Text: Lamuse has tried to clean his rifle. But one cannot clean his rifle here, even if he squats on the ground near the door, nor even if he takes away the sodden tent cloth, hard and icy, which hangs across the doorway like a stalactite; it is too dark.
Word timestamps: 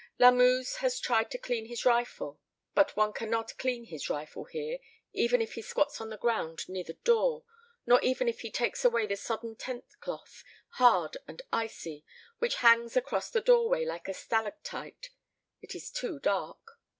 Lamuse 0.17 0.77
has 0.77 0.99
tried 0.99 1.29
to 1.29 1.37
clean 1.37 1.67
his 1.67 1.85
rifle. 1.85 2.39
But 2.73 2.95
one 2.97 3.13
cannot 3.13 3.55
clean 3.59 3.83
his 3.83 4.09
rifle 4.09 4.45
here, 4.45 4.79
even 5.13 5.43
if 5.43 5.53
he 5.53 5.61
squats 5.61 6.01
on 6.01 6.09
the 6.09 6.17
ground 6.17 6.67
near 6.67 6.83
the 6.83 6.95
door, 7.03 7.43
nor 7.85 8.01
even 8.01 8.27
if 8.27 8.39
he 8.41 8.49
takes 8.49 8.83
away 8.83 9.05
the 9.05 9.15
sodden 9.15 9.55
tent 9.55 9.85
cloth, 9.99 10.43
hard 10.79 11.17
and 11.27 11.43
icy, 11.53 12.03
which 12.39 12.55
hangs 12.65 12.97
across 12.97 13.29
the 13.29 13.41
doorway 13.41 13.85
like 13.85 14.07
a 14.07 14.15
stalactite; 14.15 15.11
it 15.61 15.75
is 15.75 15.91
too 15.91 16.17
dark. 16.17 16.79